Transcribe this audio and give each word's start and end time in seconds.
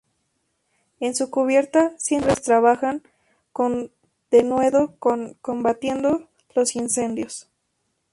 En 0.99 1.13
su 1.13 1.29
cubierta, 1.29 1.91
cientos 1.99 2.07
de 2.07 2.15
hombres 2.31 2.41
trabajaban 2.43 3.03
con 3.53 3.91
denuedo 4.31 4.95
con 4.97 5.35
combatiendo 5.41 6.27
los 6.55 6.75
incendios. 6.75 7.47